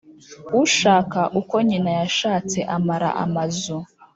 [0.61, 3.77] Ushaka uko nyina yashatse amara amazu.